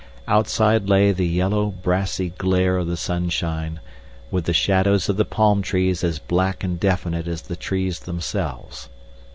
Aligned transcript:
Outside 0.27 0.89
lay 0.89 1.11
the 1.11 1.27
yellow, 1.27 1.67
brassy 1.67 2.29
glare 2.39 2.77
of 2.79 2.87
the 2.87 2.97
sunshine, 2.97 3.79
with 4.31 4.45
the 4.45 4.51
shadows 4.53 5.09
of 5.09 5.15
the 5.17 5.25
palm 5.25 5.61
trees 5.61 6.03
as 6.03 6.17
black 6.17 6.63
and 6.63 6.79
definite 6.79 7.27
as 7.27 7.43
the 7.43 7.55
trees 7.55 7.99
themselves. 7.99 8.89